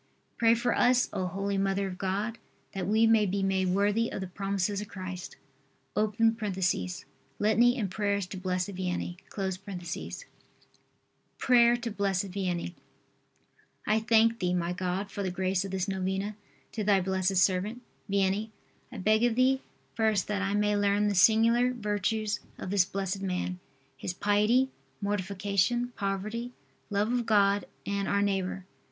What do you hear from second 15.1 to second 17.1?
for the grace of this novena to Thy